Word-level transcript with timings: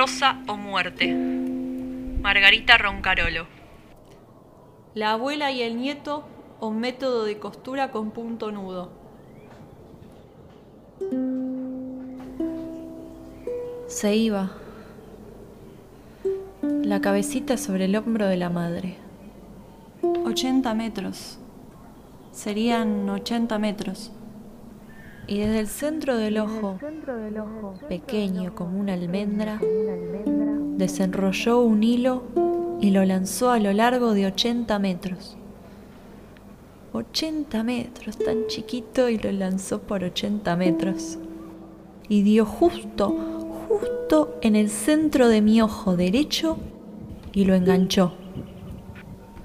rosa 0.00 0.38
o 0.48 0.56
muerte. 0.56 1.12
Margarita 1.12 2.78
Roncarolo. 2.78 3.46
La 4.94 5.12
abuela 5.12 5.52
y 5.52 5.60
el 5.60 5.76
nieto 5.76 6.24
o 6.58 6.70
método 6.70 7.26
de 7.26 7.38
costura 7.38 7.90
con 7.90 8.10
punto 8.10 8.50
nudo. 8.50 8.92
Se 13.88 14.16
iba. 14.16 14.52
La 16.62 17.02
cabecita 17.02 17.58
sobre 17.58 17.84
el 17.84 17.94
hombro 17.94 18.26
de 18.26 18.38
la 18.38 18.48
madre. 18.48 18.96
80 20.24 20.72
metros. 20.72 21.38
Serían 22.32 23.06
80 23.06 23.58
metros. 23.58 24.12
Y 25.30 25.38
desde 25.38 25.60
el 25.60 25.68
centro 25.68 26.16
del 26.16 26.38
ojo, 26.38 26.76
pequeño 27.88 28.52
como 28.52 28.80
una 28.80 28.94
almendra, 28.94 29.60
desenrolló 30.76 31.60
un 31.60 31.84
hilo 31.84 32.24
y 32.80 32.90
lo 32.90 33.04
lanzó 33.04 33.52
a 33.52 33.60
lo 33.60 33.72
largo 33.72 34.12
de 34.12 34.26
80 34.26 34.76
metros. 34.80 35.36
80 36.92 37.62
metros, 37.62 38.18
tan 38.18 38.48
chiquito, 38.48 39.08
y 39.08 39.18
lo 39.18 39.30
lanzó 39.30 39.82
por 39.82 40.02
80 40.02 40.56
metros. 40.56 41.16
Y 42.08 42.22
dio 42.22 42.44
justo, 42.44 43.14
justo 43.68 44.36
en 44.42 44.56
el 44.56 44.68
centro 44.68 45.28
de 45.28 45.42
mi 45.42 45.62
ojo 45.62 45.96
derecho 45.96 46.58
y 47.32 47.44
lo 47.44 47.54
enganchó. 47.54 48.14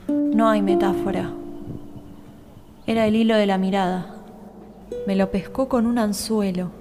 No 0.07 0.49
hay 0.49 0.63
metáfora. 0.63 1.31
Era 2.87 3.05
el 3.05 3.15
hilo 3.15 3.35
de 3.35 3.45
la 3.45 3.59
mirada. 3.59 4.14
Me 5.07 5.15
lo 5.15 5.31
pescó 5.31 5.67
con 5.69 5.85
un 5.85 5.97
anzuelo. 5.97 6.71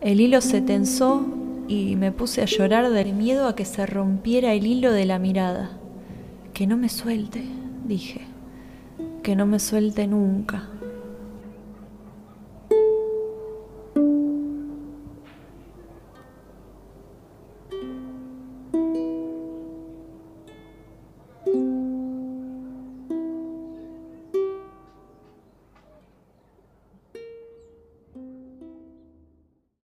El 0.00 0.20
hilo 0.20 0.40
se 0.40 0.60
tensó 0.60 1.26
y 1.68 1.96
me 1.96 2.10
puse 2.10 2.42
a 2.42 2.46
llorar 2.46 2.90
del 2.90 3.12
miedo 3.12 3.46
a 3.46 3.54
que 3.54 3.64
se 3.64 3.86
rompiera 3.86 4.54
el 4.54 4.66
hilo 4.66 4.92
de 4.92 5.04
la 5.04 5.18
mirada. 5.18 5.72
Que 6.54 6.66
no 6.66 6.76
me 6.76 6.88
suelte, 6.88 7.44
dije. 7.84 8.22
Que 9.22 9.36
no 9.36 9.46
me 9.46 9.58
suelte 9.58 10.06
nunca. 10.06 10.68